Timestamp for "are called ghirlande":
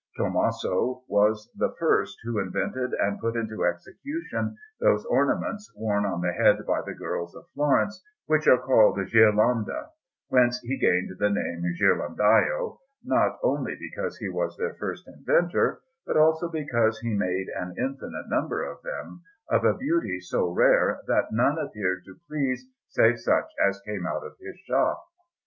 8.47-9.89